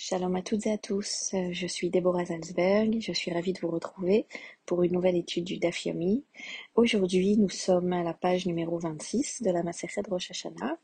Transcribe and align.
Shalom 0.00 0.36
à 0.36 0.42
toutes 0.42 0.68
et 0.68 0.70
à 0.70 0.78
tous, 0.78 1.32
euh, 1.34 1.48
je 1.50 1.66
suis 1.66 1.90
Déborah 1.90 2.24
Salzberg, 2.24 3.00
je 3.00 3.10
suis 3.10 3.32
ravie 3.32 3.52
de 3.52 3.58
vous 3.58 3.68
retrouver 3.72 4.26
pour 4.64 4.84
une 4.84 4.92
nouvelle 4.92 5.16
étude 5.16 5.42
du 5.42 5.58
Daf 5.58 5.88
Aujourd'hui, 6.76 7.36
nous 7.36 7.48
sommes 7.48 7.92
à 7.92 8.04
la 8.04 8.14
page 8.14 8.46
numéro 8.46 8.78
26 8.78 9.42
de 9.42 9.50
la 9.50 9.64
Maseret 9.64 10.02
Rosh 10.08 10.30
Hashanah 10.30 10.78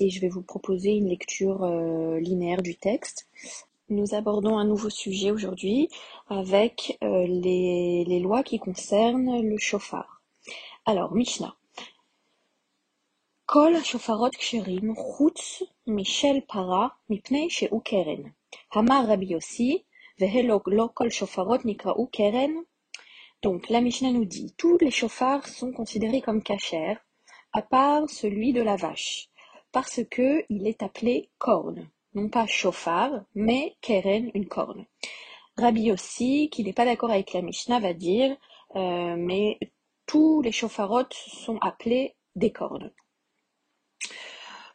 et 0.00 0.08
je 0.08 0.18
vais 0.18 0.30
vous 0.30 0.40
proposer 0.40 0.92
une 0.92 1.10
lecture 1.10 1.62
euh, 1.62 2.18
linéaire 2.20 2.62
du 2.62 2.74
texte. 2.74 3.28
Nous 3.90 4.14
abordons 4.14 4.56
un 4.56 4.64
nouveau 4.64 4.88
sujet 4.88 5.30
aujourd'hui 5.30 5.90
avec 6.28 6.96
euh, 7.04 7.26
les, 7.26 8.18
lois 8.18 8.42
qui 8.42 8.58
concernent 8.58 9.42
le 9.42 9.58
chauffard. 9.58 10.22
Alors, 10.86 11.12
Mishnah. 11.12 11.54
Kol 13.44 13.84
shofarot 13.84 14.30
ksherim 14.30 14.94
chutz 14.94 15.64
michel 15.86 16.46
para 16.46 16.96
mipnei 17.10 17.50
chez 17.50 17.68
Ukeren. 17.72 18.32
אמר 18.77 19.03
רבי 19.07 19.25
יוסי, 19.25 19.81
והלא 20.19 20.59
לא 20.67 20.89
כל 20.93 21.09
שופרות 21.09 21.65
נקראו 21.65 22.07
קרן. 22.11 22.51
Donc 23.45 23.69
la 23.69 23.81
Mishnah 23.81 24.11
nous 24.11 24.23
dit, 24.23 24.53
tous 24.57 24.77
les 24.79 24.89
chauffards 24.89 25.45
sont 25.47 25.73
considérés 25.73 26.21
comme 26.21 26.41
cachers, 26.41 26.95
à 27.51 27.61
part 27.61 28.09
celui 28.09 28.53
de 28.53 28.61
la 28.61 28.77
vache, 28.77 29.27
parce 29.73 29.99
que 30.09 30.45
il 30.49 30.65
est 30.65 30.81
appelé 30.81 31.29
corne, 31.39 31.89
non 32.13 32.29
pas 32.29 32.47
chauffard, 32.47 33.25
mais 33.35 33.75
keren, 33.81 34.31
une 34.33 34.47
corne. 34.47 34.85
Rabbi 35.57 35.83
Yossi, 35.83 36.49
qui 36.51 36.63
n'est 36.63 36.73
pas 36.73 36.85
d'accord 36.85 37.11
avec 37.11 37.33
la 37.33 37.41
Mishnah, 37.41 37.79
va 37.79 37.93
dire, 37.93 38.35
euh, 38.77 39.15
mais 39.17 39.59
tous 40.05 40.41
les 40.41 40.51
chauffarotes 40.51 41.13
sont 41.13 41.57
appelés 41.59 42.15
des 42.35 42.51
cornes. 42.51 42.91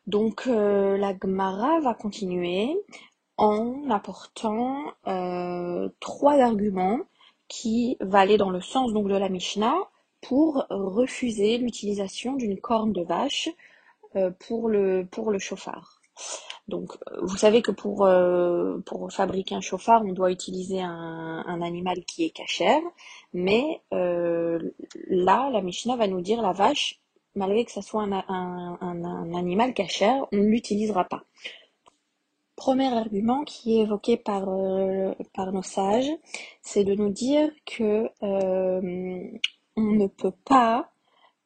Donc 0.06 0.46
euh, 0.46 0.96
la 0.96 1.14
Gemara 1.18 1.80
va 1.80 1.94
continuer 1.94 2.76
en 3.37 3.89
apportant 3.89 4.93
euh, 5.07 5.89
trois 5.99 6.35
arguments 6.39 6.99
qui 7.47 7.97
aller 8.11 8.37
dans 8.37 8.49
le 8.49 8.61
sens 8.61 8.93
donc 8.93 9.07
de 9.07 9.15
la 9.15 9.29
Mishnah 9.29 9.75
pour 10.21 10.65
refuser 10.69 11.57
l'utilisation 11.57 12.33
d'une 12.33 12.59
corne 12.59 12.93
de 12.93 13.03
vache 13.03 13.49
euh, 14.15 14.31
pour 14.47 14.69
le 14.69 15.07
pour 15.09 15.31
le 15.31 15.39
chauffard. 15.39 15.99
Donc, 16.67 16.93
vous 17.21 17.35
savez 17.35 17.61
que 17.61 17.71
pour, 17.71 18.07
pour 18.85 19.11
fabriquer 19.11 19.55
un 19.55 19.61
chauffard, 19.61 20.03
on 20.05 20.13
doit 20.13 20.31
utiliser 20.31 20.79
un, 20.79 21.43
un 21.45 21.61
animal 21.61 22.05
qui 22.05 22.23
est 22.23 22.29
cachère, 22.29 22.79
mais 23.33 23.81
là, 23.91 25.49
la 25.51 25.61
Mishnah 25.61 25.97
va 25.97 26.07
nous 26.07 26.21
dire 26.21 26.41
la 26.41 26.53
vache 26.53 27.03
malgré 27.35 27.65
que 27.65 27.71
ce 27.71 27.81
soit 27.81 28.03
un, 28.03 29.33
animal 29.35 29.73
cachère, 29.73 30.25
on 30.31 30.37
ne 30.37 30.47
l'utilisera 30.47 31.05
pas. 31.05 31.23
Premier 32.55 32.93
argument 32.93 33.43
qui 33.43 33.77
est 33.77 33.81
évoqué 33.81 34.17
par, 34.17 34.47
euh, 34.47 35.13
par 35.33 35.51
nos 35.51 35.63
sages, 35.63 36.11
c'est 36.61 36.83
de 36.83 36.93
nous 36.93 37.09
dire 37.09 37.51
que 37.65 38.09
euh, 38.23 39.31
on 39.75 39.81
ne 39.81 40.07
peut 40.07 40.33
pas, 40.45 40.91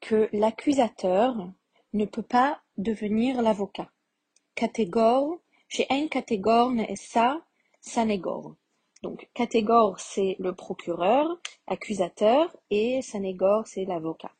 que 0.02 0.30
l'accusateur 0.34 1.50
ne 1.94 2.06
peut 2.06 2.22
pas 2.24 2.60
devenir 2.78 3.42
l'avocat. 3.42 3.90
Catégore, 4.56 5.40
chez 5.68 5.88
un 5.90 6.08
catégore 6.08 6.72
n'est 6.72 6.96
ça, 6.96 7.42
sanégore. 7.82 8.56
Donc, 9.04 9.30
catégore, 9.34 10.00
c'est 10.00 10.36
le 10.40 10.54
procureur, 10.54 11.40
accusateur, 11.68 12.56
et 12.70 13.02
sanégore, 13.02 13.68
c'est 13.68 13.86
l'avocat. 13.86 14.32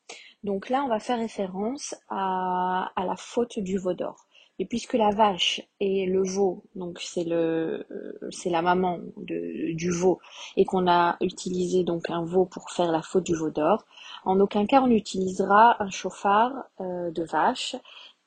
Donc 0.44 0.70
là, 0.70 0.84
on 0.84 0.88
va 0.88 1.00
faire 1.00 1.20
référence 1.20 1.96
à, 2.10 2.92
la 2.98 3.16
faute 3.16 3.60
du 3.60 3.78
veau 3.78 3.94
d'or. 3.94 4.27
Et 4.60 4.66
puisque 4.66 4.94
la 4.94 5.12
vache 5.12 5.62
et 5.80 6.06
le 6.08 6.24
veau, 6.24 6.64
donc 6.76 7.00
c'est 7.00 7.24
le, 7.24 7.86
euh, 7.92 8.30
c'est 8.32 8.50
la 8.50 8.64
maman 8.64 9.00
du 9.18 9.92
veau, 9.92 10.20
et 10.56 10.66
qu'on 10.66 10.88
a 10.88 11.18
utilisé 11.22 11.84
donc 11.84 12.10
un 12.10 12.26
veau 12.26 12.46
pour 12.46 12.72
faire 12.72 12.92
la 12.92 13.04
faute 13.04 13.24
du 13.26 13.36
veau 13.36 13.52
d'or, 13.52 13.86
en 14.26 14.40
aucun 14.40 14.66
cas 14.66 14.82
on 14.82 14.90
utilisera 14.90 15.82
un 15.82 15.92
chauffard 15.92 16.52
euh, 16.82 17.12
de 17.12 17.24
vache 17.24 17.76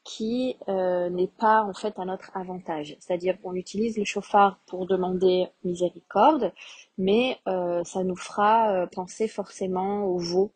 qui 0.04 0.56
euh, 0.68 1.10
n'est 1.10 1.26
pas 1.26 1.62
en 1.62 1.74
fait 1.74 1.98
à 1.98 2.04
notre 2.04 2.30
avantage. 2.36 2.96
C'est-à-dire 3.00 3.40
qu'on 3.40 3.54
utilise 3.54 3.98
le 3.98 4.04
chauffard 4.04 4.58
pour 4.66 4.86
demander 4.86 5.48
miséricorde, 5.64 6.52
mais 6.96 7.38
ça 7.44 8.04
nous 8.04 8.16
fera 8.16 8.86
penser 8.92 9.28
forcément 9.28 10.04
au 10.04 10.18
veau 10.18 10.52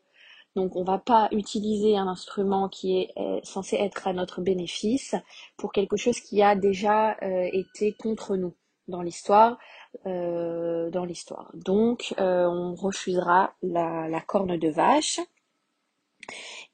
donc 0.56 0.76
on 0.76 0.84
va 0.84 0.98
pas 0.98 1.28
utiliser 1.32 1.96
un 1.96 2.06
instrument 2.06 2.68
qui 2.68 2.98
est 2.98 3.10
euh, 3.16 3.40
censé 3.42 3.76
être 3.76 4.06
à 4.06 4.12
notre 4.12 4.40
bénéfice 4.40 5.14
pour 5.56 5.72
quelque 5.72 5.96
chose 5.96 6.20
qui 6.20 6.42
a 6.42 6.54
déjà 6.54 7.16
euh, 7.22 7.48
été 7.52 7.92
contre 7.92 8.36
nous 8.36 8.54
dans 8.86 9.02
l'histoire. 9.02 9.58
Euh, 10.06 10.90
dans 10.90 11.04
l'histoire. 11.04 11.52
Donc 11.54 12.14
on 12.18 12.74
refusera 12.74 13.54
la, 13.62 14.20
corne 14.26 14.56
de 14.58 14.68
vache. 14.68 15.20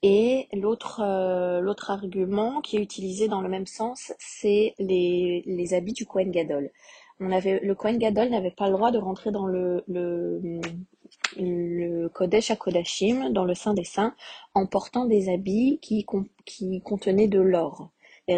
Et 0.03 0.49
l'autre 0.55 1.03
l'autre 1.61 1.91
argument 1.91 2.63
qui 2.63 2.79
est 2.79 2.83
utilisé 2.83 3.29
dans 3.29 3.43
le 3.43 3.51
même 3.51 3.67
sens, 3.67 4.15
c'est 4.19 4.75
les, 4.79 5.43
les 5.45 5.75
habits 5.75 5.93
du 5.93 6.07
Kohen 6.07 6.31
Gadol. 6.31 6.71
On 7.21 7.31
avait, 7.31 7.61
le 7.61 7.75
Kohen 7.75 7.99
Gadol 7.99 8.31
n'avait 8.31 8.51
pas 8.51 8.69
le 8.69 8.73
droit 8.73 8.91
de 8.91 8.99
rentrer 8.99 9.31
dans 9.31 9.45
le, 9.45 9.85
le, 9.87 10.41
le 11.37 12.09
Kodesh 12.09 12.57
Kodashim, 12.59 13.33
dans 13.33 13.45
le 13.45 13.55
Saint 13.55 13.75
des 13.75 13.85
Saints, 13.85 14.15
en 14.55 14.67
portant 14.67 15.07
des 15.07 15.29
habits 15.29 15.79
qui, 15.81 16.07
qui 16.45 16.81
contenaient 16.83 17.29
de 17.29 17.41
l'or. 17.41 17.91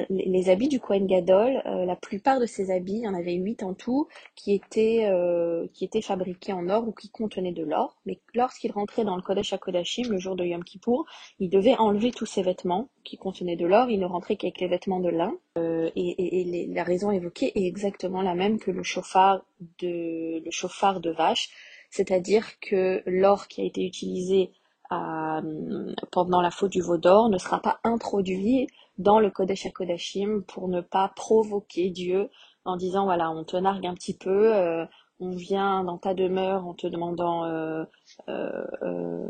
Les, 0.09 0.49
habits 0.49 0.69
du 0.69 0.81
Kohen 0.81 1.07
Gadol, 1.07 1.63
euh, 1.67 1.85
la 1.85 1.97
plupart 1.97 2.41
de 2.41 2.47
ces 2.47 2.71
habits, 2.71 2.95
il 2.95 3.03
y 3.03 3.09
en 3.09 3.15
avait 3.15 3.35
huit 3.35 3.63
en 3.63 3.75
tout, 3.75 4.09
qui 4.37 4.55
étaient, 4.55 5.07
euh, 5.07 5.67
qui 5.75 5.85
étaient 5.85 6.01
fabriqués 6.01 6.55
en 6.55 6.69
or 6.71 6.89
ou 6.89 6.93
qui 6.93 7.11
contenaient 7.11 7.53
de 7.53 7.63
l'or. 7.63 7.99
Mais 8.07 8.19
lorsqu'il 8.35 8.73
rentrait 8.73 9.05
dans 9.05 9.17
le 9.17 9.23
Kodesh 9.23 9.55
Kodashim, 9.61 10.11
le 10.11 10.19
jour 10.19 10.35
de 10.35 10.45
Yom 10.45 10.65
Kippour, 10.65 11.05
il 11.41 11.51
devait 11.51 11.77
enlever 11.77 12.11
tous 12.11 12.25
ses 12.25 12.43
vêtements 12.43 12.89
qui 13.05 13.19
contenaient 13.19 13.57
de 13.57 13.67
l'or. 13.67 13.91
Il 13.91 14.01
ne 14.01 14.07
rentrait 14.07 14.37
qu'avec 14.37 14.61
les 14.61 14.69
vêtements 14.69 15.01
de 15.01 15.11
lin. 15.11 15.35
Euh, 15.59 15.91
et, 15.95 16.69
la 16.73 16.85
raison 16.85 17.11
évoquée 17.11 17.53
est 17.55 17.67
exactement 17.67 18.23
la 18.23 18.35
même 18.35 18.59
que 18.59 18.71
le 18.71 18.83
chauffard 18.83 19.45
de, 19.81 20.43
le 20.43 20.51
chauffard 20.51 21.01
de 21.01 21.11
vache 21.11 21.51
c'est-à-dire 21.93 22.59
que 22.61 23.03
l'or 23.05 23.49
qui 23.49 23.61
a 23.61 23.65
été 23.65 23.85
utilisé 23.85 24.51
euh, 24.93 25.95
pendant 26.11 26.41
la 26.41 26.51
faute 26.51 26.73
du 26.73 26.81
veau 26.81 26.97
d'or 26.97 27.29
ne 27.29 27.37
sera 27.37 27.61
pas 27.61 27.81
introduit 27.85 28.67
dans 28.97 29.21
le 29.21 29.31
Kodesh 29.31 29.67
HaKodashim 29.67 30.43
pour 30.49 30.69
ne 30.69 30.81
pas 30.81 31.13
provoquer 31.15 31.91
Dieu 31.91 32.31
en 32.65 32.77
disant 32.77 33.05
voilà, 33.05 33.31
on 33.31 33.45
te 33.45 33.59
nargue 33.59 33.87
un 33.87 33.93
petit 33.95 34.17
peu, 34.17 34.55
euh, 34.55 34.87
on 35.21 35.33
vient 35.33 35.85
dans 35.85 35.99
ta 35.99 36.15
demeure 36.15 36.67
en 36.67 36.73
te 36.73 36.87
demandant 36.87 37.45
euh, 37.45 37.85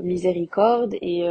miséricorde 0.03 0.95
et, 1.03 1.29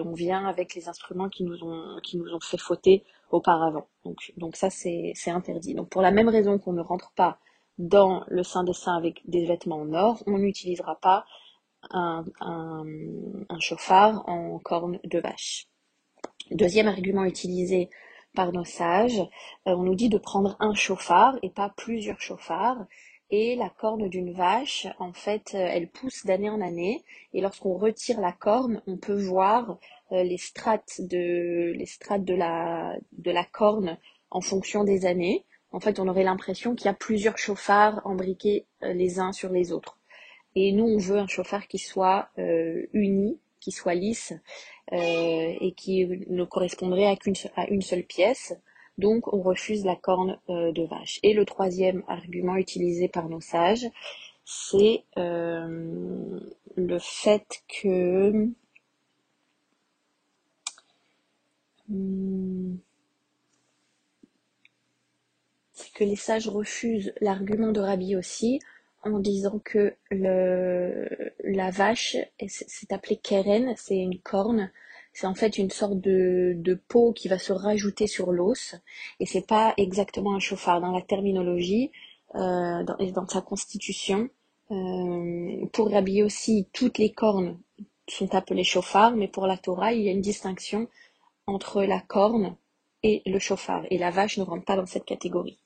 on 0.00 0.12
vient 0.14 0.46
avec 0.46 0.74
les 0.74 0.88
instruments 0.88 1.28
qui 1.28 1.44
nous 1.44 1.62
ont, 1.62 2.00
qui 2.02 2.16
nous 2.16 2.32
ont 2.32 2.40
fait 2.40 2.58
fauter 2.58 3.04
auparavant. 3.30 3.86
Donc, 4.06 4.32
donc 4.38 4.56
ça, 4.56 4.70
c'est 4.70 5.12
interdit. 5.26 5.74
Donc 5.74 5.90
pour 5.90 6.00
la 6.00 6.10
même 6.10 6.30
raison 6.30 6.58
qu'on 6.58 6.72
ne 6.72 6.82
rentre 6.82 7.12
pas 7.14 7.38
dans 7.78 8.24
le 8.28 8.42
Saint 8.42 8.64
des 8.64 8.72
Saints 8.72 8.96
avec 8.96 9.22
des 9.26 9.46
vêtements 9.46 9.80
en 9.80 9.92
or, 9.94 10.22
on 10.26 10.38
n'utilisera 10.38 10.96
pas 10.96 11.24
un, 11.90 12.24
chauffard 13.60 14.28
en 14.28 14.58
corne 14.58 14.98
de 15.04 15.18
vache. 15.18 15.68
Deuxième 16.50 16.88
argument 16.88 17.24
utilisé 17.24 17.90
par 18.34 18.52
nos 18.52 18.64
sages, 18.64 19.20
euh, 19.20 19.74
on 19.76 19.84
nous 19.84 19.94
dit 19.94 20.08
de 20.08 20.18
prendre 20.18 20.56
un 20.60 20.74
chauffard 20.74 21.38
et 21.42 21.50
pas 21.50 21.72
plusieurs 21.76 22.20
chauffards. 22.20 22.86
Et 23.30 23.56
la 23.56 23.70
corne 23.70 24.08
d'une 24.08 24.32
vache, 24.32 24.86
en 24.98 25.12
fait, 25.12 25.52
euh, 25.54 25.66
elle 25.70 25.88
pousse 25.88 26.26
d'année 26.26 26.50
en 26.50 26.60
année. 26.60 27.04
Et 27.32 27.40
lorsqu'on 27.40 27.74
retire 27.78 28.20
la 28.20 28.32
corne, 28.32 28.82
on 28.86 28.96
peut 28.96 29.18
voir 29.18 29.78
euh, 30.12 30.22
les 30.22 30.36
strates 30.36 31.00
de 31.00 31.72
les 31.74 31.86
strates 31.86 32.24
de 32.24 32.34
la 32.34 32.96
de 33.12 33.30
la 33.30 33.44
corne 33.44 33.98
en 34.30 34.40
fonction 34.40 34.84
des 34.84 35.06
années 35.06 35.46
en 35.74 35.80
fait, 35.80 35.98
on 35.98 36.06
aurait 36.06 36.22
l'impression 36.22 36.76
qu'il 36.76 36.86
y 36.86 36.88
a 36.88 36.94
plusieurs 36.94 37.36
chauffards 37.36 38.00
embriqués 38.04 38.64
euh, 38.84 38.92
les 38.92 39.18
uns 39.18 39.32
sur 39.32 39.50
les 39.50 39.72
autres. 39.72 39.98
Et 40.54 40.70
nous, 40.70 40.84
on 40.84 40.98
veut 40.98 41.18
un 41.18 41.26
chauffard 41.26 41.66
qui 41.66 41.78
soit 41.78 42.28
euh, 42.38 42.86
uni, 42.92 43.40
qui 43.58 43.72
soit 43.72 43.94
lisse 43.94 44.32
euh, 44.92 45.52
et 45.60 45.74
qui 45.76 46.06
ne 46.06 46.44
correspondrait 46.44 47.06
à, 47.06 47.16
qu'une, 47.16 47.34
à 47.56 47.66
une 47.70 47.82
seule 47.82 48.04
pièce. 48.04 48.54
Donc, 48.98 49.32
on 49.32 49.42
refuse 49.42 49.84
la 49.84 49.96
corne 49.96 50.38
de 50.48 50.86
vache. 50.86 51.18
Et 51.24 51.34
le 51.34 51.44
troisième 51.44 52.04
argument 52.06 52.54
utilisé 52.54 53.08
par 53.08 53.28
nos 53.28 53.40
sages, 53.40 53.88
c'est 54.44 55.02
le 55.16 56.98
fait 57.00 57.64
que 57.66 58.48
que 65.94 66.04
les 66.04 66.16
sages 66.16 66.48
refusent 66.48 67.12
l'argument 67.20 67.72
de 67.72 67.80
Rabbi 67.80 68.16
aussi 68.16 68.60
en 69.04 69.18
disant 69.18 69.60
que 69.62 69.94
le, 70.10 71.08
la 71.44 71.70
vache, 71.70 72.16
c'est 72.48 72.92
appelé 72.92 73.16
keren, 73.16 73.74
c'est 73.76 73.98
une 73.98 74.18
corne, 74.18 74.70
c'est 75.12 75.26
en 75.26 75.34
fait 75.34 75.58
une 75.58 75.70
sorte 75.70 76.00
de, 76.00 76.54
de 76.56 76.74
peau 76.74 77.12
qui 77.12 77.28
va 77.28 77.38
se 77.38 77.52
rajouter 77.52 78.06
sur 78.06 78.32
l'os, 78.32 78.74
et 79.20 79.26
c'est 79.26 79.46
pas 79.46 79.74
exactement 79.76 80.34
un 80.34 80.38
chauffard. 80.38 80.80
Dans 80.80 80.90
la 80.90 81.02
terminologie, 81.02 81.90
dans, 82.32 82.84
dans, 82.98 83.28
sa 83.28 83.42
constitution. 83.42 84.30
pour 84.68 85.90
Rabbi 85.90 86.22
aussi, 86.22 86.68
toutes 86.72 86.98
les 86.98 87.12
cornes 87.12 87.58
sont 88.08 88.34
appelées 88.34 88.64
chauffard, 88.64 89.14
mais 89.16 89.28
pour 89.28 89.46
la 89.46 89.56
Torah, 89.56 89.92
il 89.92 90.02
y 90.02 90.08
a 90.08 90.12
une 90.12 90.20
distinction 90.20 90.88
entre 91.46 91.82
la 91.84 92.00
corne 92.00 92.56
et 93.04 93.22
le 93.26 93.38
chauffard. 93.38 93.84
Et 93.90 93.98
la 93.98 94.10
vache 94.10 94.38
ne 94.38 94.44
rentre 94.44 94.64
pas 94.64 94.76
dans 94.76 94.86
cette 94.86 95.04
catégorie. 95.04 95.58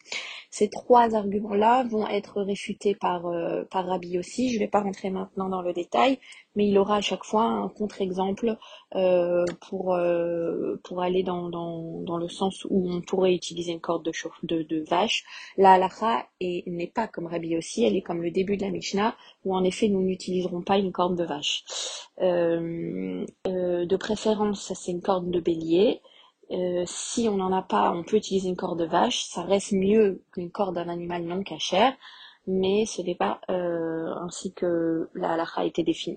Ces 0.51 0.69
trois 0.69 1.15
arguments-là 1.15 1.85
vont 1.85 2.09
être 2.09 2.43
réfutés 2.43 2.97
par, 2.97 3.27
euh, 3.27 3.63
par 3.71 3.87
Rabbi 3.87 4.19
aussi. 4.19 4.49
Je 4.49 4.55
ne 4.55 4.61
vais 4.61 4.69
pas 4.69 4.81
rentrer 4.81 5.09
maintenant 5.11 5.49
dans 5.49 5.63
le 5.63 5.73
détail, 5.73 6.19
mais 6.57 6.67
il 6.67 6.77
aura 6.79 6.97
à 6.97 7.01
chaque 7.01 7.23
fois 7.23 7.45
un 7.45 7.69
contre-exemple 7.69 8.57
euh, 8.97 9.45
pour, 9.69 9.95
euh, 9.95 10.81
pour 10.83 11.01
aller 11.01 11.23
dans, 11.23 11.49
dans, 11.49 12.01
dans, 12.01 12.17
le 12.17 12.29
sens 12.29 12.67
où 12.69 12.91
on 12.91 13.03
pourrait 13.03 13.35
utiliser 13.35 13.71
une 13.73 13.81
corde 13.81 14.05
de, 14.05 14.13
de, 14.43 14.63
de 14.63 14.85
vache. 14.89 15.23
La 15.57 15.75
halakha 15.75 16.27
n'est 16.41 16.93
pas 16.93 17.07
comme 17.07 17.27
Rabbi 17.27 17.57
aussi, 17.57 17.85
elle 17.85 17.95
est 17.95 18.03
comme 18.03 18.23
le 18.23 18.33
début 18.33 18.57
de 18.57 18.63
la 18.63 18.71
Mishnah, 18.71 19.17
où 19.45 19.55
en 19.55 19.63
effet 19.63 19.87
nous 19.89 20.03
n'utiliserons 20.03 20.63
pas 20.63 20.79
une 20.79 20.91
corde 20.91 21.17
de 21.17 21.25
vache. 21.25 21.63
de 22.19 23.97
préférence, 23.97 24.73
c'est 24.75 24.91
une 24.91 25.03
corde 25.03 25.31
de 25.31 25.39
bélier. 25.41 26.01
Euh, 26.51 26.85
si 26.87 27.29
on 27.29 27.37
n'en 27.37 27.53
a 27.53 27.63
pas, 27.63 27.93
on 27.93 28.03
peut 28.03 28.17
utiliser 28.17 28.49
une 28.49 28.57
corde 28.57 28.81
de 28.81 28.87
vache. 28.87 29.25
Ça 29.25 29.43
reste 29.43 29.73
mieux 29.73 30.23
qu'une 30.33 30.51
corde 30.51 30.77
d'un 30.77 30.89
animal 30.89 31.23
non 31.25 31.43
cachère, 31.43 31.95
mais 32.47 32.87
ce 32.87 33.03
n'est 33.03 33.15
pas 33.15 33.41
euh, 33.51 34.15
ainsi 34.23 34.53
que 34.55 35.11
la 35.15 35.33
halakha 35.33 35.61
a 35.61 35.65
été 35.65 35.83
définie. 35.83 36.17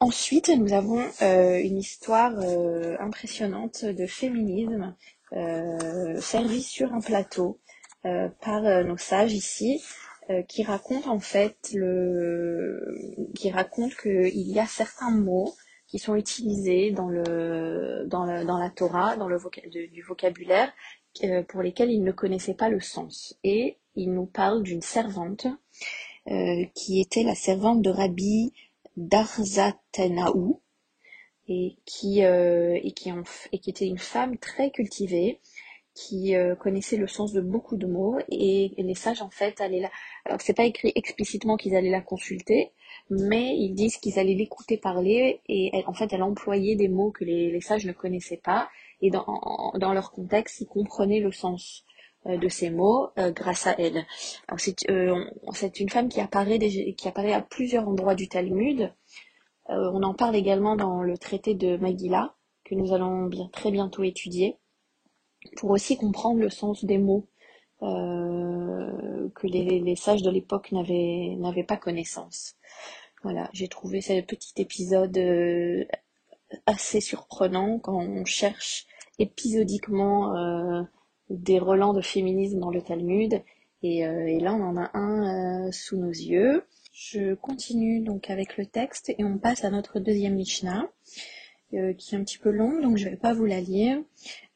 Ensuite, 0.00 0.48
nous 0.50 0.72
avons 0.72 1.02
euh, 1.22 1.58
une 1.58 1.78
histoire 1.78 2.32
impressionnante 3.00 3.84
de 3.84 4.06
féminisme 4.06 4.94
servie 6.20 6.62
sur 6.62 6.94
un 6.94 7.00
plateau 7.00 7.60
par 8.40 8.62
nos 8.84 8.96
sages 8.96 9.34
ici. 9.34 9.82
qui 10.46 10.62
raconte 10.62 11.06
en 11.06 11.20
fait 11.20 11.56
le 11.74 12.80
qui 13.34 13.50
raconte 13.50 13.94
qu'il 13.96 14.50
y 14.50 14.58
a 14.58 14.66
certains 14.66 15.10
mots 15.10 15.54
qui 15.88 15.98
sont 15.98 16.14
utilisés 16.14 16.92
dans, 16.92 17.08
le, 17.08 18.04
dans, 18.06 18.44
dans 18.44 18.58
la 18.58 18.70
Torah, 18.70 19.16
dans 19.16 19.26
le 19.26 19.38
vocabulaire, 19.38 20.72
euh, 21.24 21.42
pour 21.42 21.62
lesquels 21.62 21.90
ils 21.90 22.04
ne 22.04 22.12
connaissaient 22.12 22.54
pas 22.54 22.68
le 22.68 22.80
sens. 22.80 23.36
Et 23.42 23.78
il 23.96 24.12
nous 24.12 24.26
parle 24.26 24.62
d'une 24.62 24.82
servante 24.82 25.46
euh, 26.28 26.64
qui 26.74 27.00
était 27.00 27.24
la 27.24 27.34
servante 27.34 27.82
de 27.82 27.90
Rabbi 27.90 28.52
Darzatenaou 28.96 30.60
et 31.48 31.78
qui, 31.86 32.22
euh, 32.22 32.78
et, 32.82 32.92
qui 32.92 33.08
et 33.08 33.70
était 33.70 33.86
une 33.86 33.98
femme 33.98 34.38
très 34.38 34.70
cultivée 34.70 35.40
qui 35.94 36.34
connaissait 36.60 36.96
le 36.96 37.08
sens 37.08 37.32
de 37.32 37.40
beaucoup 37.40 37.76
de 37.76 37.88
mots 37.88 38.18
et, 38.30 38.72
les 38.78 38.94
sages 38.94 39.20
en 39.20 39.30
fait 39.30 39.60
allaient 39.60 39.80
là. 39.80 39.90
Alors 40.24 40.40
c'est 40.40 40.54
pas 40.54 40.62
écrit 40.62 40.92
explicitement 40.94 41.56
qu'ils 41.56 41.74
allaient 41.74 41.90
la 41.90 42.00
consulter, 42.00 42.70
mais 43.10 43.56
ils 43.56 43.74
disent 43.74 43.96
qu'ils 43.96 44.18
allaient 44.18 44.34
l'écouter 44.34 44.76
parler 44.76 45.40
et 45.48 45.72
en 45.86 45.94
fait 45.94 46.12
elle 46.12 46.22
employait 46.22 46.76
des 46.76 46.88
mots 46.88 47.10
que 47.10 47.24
les, 47.24 47.60
sages 47.60 47.86
ne 47.86 47.92
connaissaient 47.92 48.40
pas 48.42 48.68
et 49.00 49.10
dans, 49.10 49.72
dans, 49.76 49.92
leur 49.92 50.12
contexte 50.12 50.60
ils 50.60 50.66
comprenaient 50.66 51.20
le 51.20 51.32
sens 51.32 51.84
euh, 52.26 52.36
de 52.36 52.48
ces 52.48 52.70
mots 52.70 53.10
euh, 53.18 53.30
grâce 53.30 53.68
à 53.68 53.74
elle. 53.78 54.04
Alors 54.48 54.58
c'est 54.58 54.90
euh, 54.90 55.24
une 55.78 55.88
femme 55.88 56.08
qui 56.08 56.20
apparaît, 56.20 56.58
qui 56.58 57.08
apparaît 57.08 57.32
à 57.32 57.40
plusieurs 57.40 57.88
endroits 57.88 58.16
du 58.16 58.28
Talmud. 58.28 58.92
on 59.68 60.02
en 60.02 60.14
parle 60.14 60.34
également 60.34 60.76
dans 60.76 61.02
le 61.02 61.16
traité 61.16 61.54
de 61.54 61.76
Magilla 61.76 62.34
que 62.64 62.74
nous 62.74 62.92
allons 62.92 63.26
bien, 63.26 63.48
très 63.52 63.70
bientôt 63.70 64.02
étudier 64.02 64.56
pour 65.56 65.70
aussi 65.70 65.96
comprendre 65.96 66.40
le 66.40 66.50
sens 66.50 66.84
des 66.84 66.98
mots 66.98 67.28
que 67.80 69.46
les, 69.46 69.78
les, 69.78 69.96
sages 69.96 70.22
de 70.22 70.30
l'époque 70.30 70.72
n'avaient 70.72 71.64
pas 71.66 71.76
connaissance. 71.76 72.56
Voilà, 73.24 73.50
j'ai 73.52 73.68
trouvé 73.68 74.00
ce 74.00 74.20
petit 74.20 74.52
épisode 74.62 75.16
euh, 75.18 75.84
assez 76.66 77.00
surprenant 77.00 77.78
quand 77.78 77.98
on 77.98 78.24
cherche 78.24 78.86
épisodiquement 79.18 80.36
euh, 80.36 80.82
des 81.28 81.58
relents 81.58 81.94
de 81.94 82.00
féminisme 82.00 82.60
dans 82.60 82.70
le 82.70 82.80
Talmud. 82.80 83.42
Et, 83.82 84.06
euh, 84.06 84.38
là, 84.40 84.54
on 84.54 84.62
en 84.62 84.76
a 84.76 84.90
un 84.94 85.72
sous 85.72 85.96
nos 85.96 86.10
yeux. 86.10 86.64
Je 86.92 87.34
continue 87.34 88.00
donc 88.00 88.30
avec 88.30 88.56
le 88.56 88.66
texte 88.66 89.10
et 89.10 89.24
on 89.24 89.38
passe 89.38 89.64
à 89.64 89.70
notre 89.70 89.98
deuxième 89.98 90.34
Mishnah, 90.34 90.88
qui 91.70 91.76
est 91.76 92.14
un 92.14 92.24
petit 92.24 92.38
peu 92.38 92.50
longue, 92.50 92.82
donc 92.82 92.96
je 92.96 93.04
ne 93.04 93.10
vais 93.10 93.16
pas 93.16 93.34
vous 93.34 93.44
la 93.44 93.60
lire. 93.60 94.02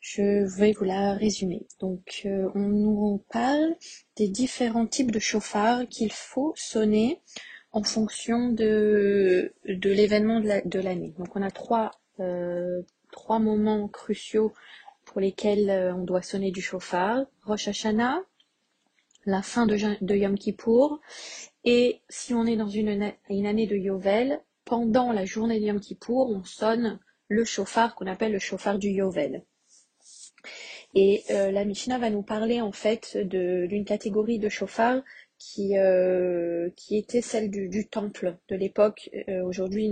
Je 0.01 0.45
vais 0.57 0.73
vous 0.73 0.83
la 0.83 1.15
résumer. 1.15 1.67
Donc, 1.79 2.27
on 2.27 2.59
nous 2.59 3.23
parle 3.31 3.77
des 4.17 4.27
différents 4.27 4.89
types 4.89 5.13
de 5.13 5.21
chauffards 5.21 5.87
qu'il 5.89 6.11
faut 6.11 6.53
sonner 6.57 7.21
en 7.73 7.83
fonction 7.83 8.51
de, 8.51 9.53
l'événement 9.65 10.41
de 10.41 10.81
l'année. 10.81 11.15
Donc 11.19 11.35
on 11.37 11.43
a 11.43 11.51
trois, 11.51 11.91
euh, 12.21 12.83
moments 13.29 13.89
cruciaux 13.89 14.53
pour 15.05 15.21
lesquels 15.21 15.71
euh, 15.71 15.95
on 15.95 16.05
doit 16.05 16.23
sonner 16.23 16.51
du 16.51 16.61
chauffard. 16.61 17.25
Rosh 17.45 17.69
Hashanah, 17.69 18.23
la 19.25 19.43
fin 19.43 19.67
de, 19.67 20.15
Yom 20.15 20.39
Kippour, 20.39 21.01
et 21.65 22.01
si 22.09 22.35
on 22.35 22.45
est 22.45 22.57
dans 22.57 22.69
une, 22.69 23.13
une 23.31 23.47
année 23.47 23.67
de 23.67 23.77
Yovel, 23.77 24.41
pendant 24.65 25.13
la 25.13 25.25
journée 25.25 25.61
de 25.61 25.67
Yom 25.67 25.81
Kippour, 25.81 26.31
on 26.31 26.45
sonne 26.45 26.99
le 27.29 27.45
chauffard 27.45 27.95
qu'on 27.95 28.07
appelle 28.07 28.33
le 28.33 28.39
chauffard 28.39 28.79
du 28.79 28.89
Yovel. 28.89 29.45
Et 30.95 31.23
euh, 31.31 31.51
la 31.51 31.65
Mishnah 31.65 31.99
va 31.99 32.11
nous 32.11 32.23
parler 32.23 32.61
en 32.61 32.73
fait 32.73 33.17
d'une 33.17 33.85
catégorie 33.85 34.39
de 34.39 34.49
chauffards 34.49 35.03
qui, 35.43 35.77
euh, 35.77 36.71
qui 36.77 36.97
était 36.97 37.21
celle 37.21 37.51
du, 37.51 37.87
temple 37.89 38.37
de 38.49 38.55
l'époque. 38.55 39.11
Euh, 39.29 39.43
aujourd'hui, 39.43 39.91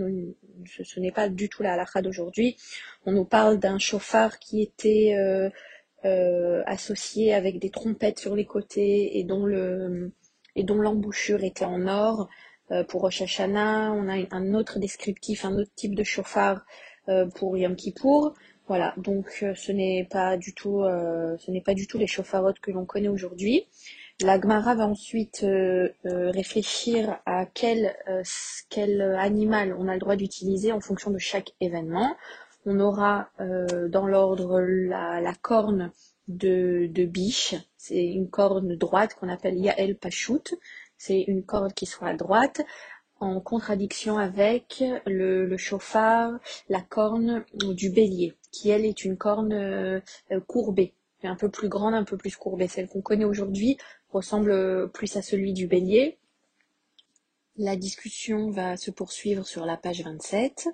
ce, 0.66 0.84
ce 0.84 1.00
n'est 1.00 1.10
pas 1.10 1.28
du 1.28 1.48
tout 1.48 1.62
la 1.62 1.72
halakha 1.72 2.02
d'aujourd'hui. 2.02 2.56
On 3.04 3.12
nous 3.12 3.24
parle 3.24 3.58
d'un 3.58 3.78
chauffard 3.78 4.38
qui 4.38 4.62
était 4.62 5.14
euh, 6.04 6.62
associé 6.66 7.34
avec 7.34 7.58
des 7.58 7.70
trompettes 7.70 8.20
sur 8.20 8.36
les 8.36 8.46
côtés 8.46 9.18
et 9.18 9.24
dont 9.24 9.44
le 9.44 10.12
et 10.56 10.64
dont 10.64 10.80
l'embouchure 10.80 11.44
était 11.44 11.64
en 11.64 11.86
or. 11.86 12.28
pour 12.88 13.02
Rosh 13.02 13.22
on 13.40 13.56
a 13.56 14.26
un 14.30 14.54
autre 14.54 14.78
descriptif, 14.78 15.44
un 15.44 15.54
autre 15.54 15.70
type 15.76 15.94
de 15.94 16.02
chauffard 16.02 16.64
pour 17.34 17.56
Yom 17.56 17.76
Kippour. 17.76 18.34
Voilà, 18.66 18.94
donc 18.96 19.44
ce 19.54 19.72
n'est 19.72 20.06
pas 20.10 20.36
du 20.36 20.54
tout, 20.54 20.82
ce 21.38 21.50
n'est 21.50 21.60
pas 21.60 21.74
du 21.74 21.86
tout 21.86 21.98
les 21.98 22.08
chauffarottes 22.08 22.58
que 22.60 22.72
l'on 22.72 22.84
connaît 22.84 23.08
aujourd'hui. 23.08 23.68
La 24.22 24.38
Gemara 24.38 24.74
va 24.74 24.86
ensuite 24.86 25.44
euh, 25.44 25.88
euh, 26.04 26.30
réfléchir 26.30 27.18
à 27.24 27.46
quel, 27.46 27.96
euh, 28.06 28.22
quel 28.68 29.00
animal 29.00 29.74
on 29.78 29.88
a 29.88 29.94
le 29.94 29.98
droit 29.98 30.16
d'utiliser 30.16 30.72
en 30.72 30.80
fonction 30.80 31.10
de 31.10 31.16
chaque 31.16 31.54
événement. 31.60 32.14
On 32.66 32.80
aura 32.80 33.30
dans 33.88 34.06
l'ordre 34.06 34.60
la, 34.60 35.32
corne 35.40 35.92
de, 36.28 36.86
biche, 37.06 37.54
c'est 37.78 38.04
une 38.04 38.28
corne 38.28 38.76
droite 38.76 39.14
qu'on 39.14 39.30
appelle 39.30 39.56
Yael 39.56 39.96
Pashut, 39.96 40.54
c'est 40.98 41.22
une 41.22 41.42
corde 41.42 41.72
qui 41.72 41.86
soit 41.86 42.12
droite, 42.12 42.60
en 43.18 43.40
contradiction 43.40 44.18
avec 44.18 44.84
le, 45.06 45.46
le, 45.46 45.56
chauffard, 45.56 46.32
la 46.68 46.82
corne 46.82 47.46
du 47.54 47.88
bélier, 47.88 48.34
qui 48.52 48.68
elle 48.68 48.84
est 48.84 49.06
une 49.06 49.16
corne 49.16 50.02
courbée, 50.46 50.92
un 51.28 51.36
peu 51.36 51.48
plus 51.48 51.68
grande, 51.68 51.94
un 51.94 52.04
peu 52.04 52.16
plus 52.16 52.36
courbée. 52.36 52.68
Celle 52.68 52.88
qu'on 52.88 53.00
connaît 53.00 53.24
aujourd'hui 53.24 53.76
ressemble 54.10 54.90
plus 54.92 55.16
à 55.16 55.22
celui 55.22 55.52
du 55.52 55.66
bélier. 55.66 56.18
La 57.56 57.76
discussion 57.76 58.50
va 58.50 58.76
se 58.76 58.90
poursuivre 58.90 59.46
sur 59.46 59.66
la 59.66 59.76
page 59.76 60.02
27 60.02 60.68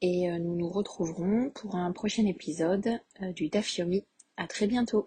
et 0.00 0.30
euh, 0.30 0.38
nous 0.38 0.54
nous 0.54 0.68
retrouverons 0.68 1.50
pour 1.50 1.76
un 1.76 1.92
prochain 1.92 2.26
épisode 2.26 3.00
euh, 3.22 3.32
du 3.32 3.48
Dafyomi. 3.48 4.04
À 4.36 4.46
très 4.46 4.66
bientôt. 4.66 5.02